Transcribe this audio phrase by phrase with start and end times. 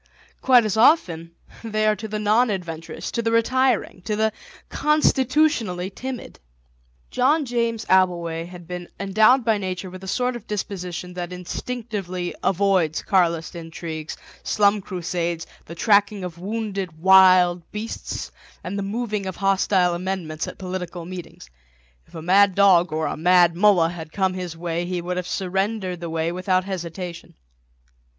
[0.41, 4.31] Quite as often they are to the non adventurous, to the retiring, to the
[4.67, 6.39] constitutionally timid.
[7.11, 12.33] John James Abbleway had been endowed by Nature with the sort of disposition that instinctively
[12.43, 18.31] avoids Carlist intrigues, slum crusades, the tracking of wounded wild beasts,
[18.63, 21.47] and the moving of hostile amendments at political meetings.
[22.07, 25.27] If a mad dog or a Mad Mullah had come his way he would have
[25.27, 27.35] surrendered the way without hesitation.